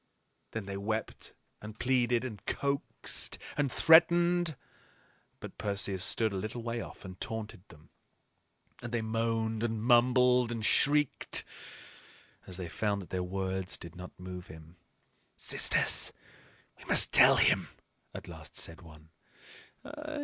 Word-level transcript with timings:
Then 0.53 0.65
they 0.65 0.77
wept 0.77 1.35
and 1.61 1.79
pleaded 1.79 2.25
and 2.25 2.43
coaxed 2.47 3.37
and 3.55 3.71
threatened. 3.71 4.55
But 5.39 5.59
Perseus 5.59 6.03
stood 6.03 6.33
a 6.33 6.37
little 6.37 6.63
way 6.63 6.81
off 6.81 7.05
and 7.05 7.21
taunted 7.21 7.61
them; 7.69 7.91
and 8.81 8.91
they 8.91 9.03
moaned 9.03 9.61
and 9.63 9.79
mumbled 9.83 10.51
and 10.51 10.65
shrieked, 10.65 11.43
as 12.47 12.57
they 12.57 12.67
found 12.67 13.03
that 13.03 13.11
their 13.11 13.21
words 13.21 13.77
did 13.77 13.95
not 13.95 14.19
move 14.19 14.47
him. 14.47 14.77
"Sisters, 15.35 16.11
we 16.79 16.85
must 16.85 17.11
tell 17.13 17.35
him," 17.35 17.69
at 18.11 18.27
last 18.27 18.55
said 18.55 18.81
one. 18.81 19.09